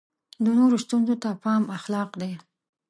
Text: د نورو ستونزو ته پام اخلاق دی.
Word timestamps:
د 0.43 0.45
نورو 0.57 0.77
ستونزو 0.85 1.15
ته 1.23 1.29
پام 1.43 1.63
اخلاق 1.77 2.09
دی. 2.21 2.31